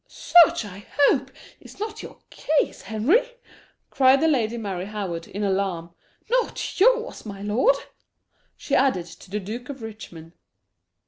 "Such, 0.07 0.65
I 0.65 0.87
hope, 1.01 1.29
is 1.59 1.79
not 1.79 2.01
your 2.01 2.17
case, 2.31 2.81
Henry?" 2.81 3.33
cried 3.91 4.19
the 4.21 4.27
Lady 4.27 4.57
Mary 4.57 4.85
Howard, 4.87 5.27
in 5.27 5.43
alarm; 5.43 5.91
"nor 6.27 6.49
yours, 6.77 7.23
my 7.23 7.43
lord?" 7.43 7.75
she 8.57 8.73
added 8.73 9.05
to 9.05 9.29
the 9.29 9.39
Duke 9.39 9.69
of 9.69 9.83
Richmond. 9.83 10.31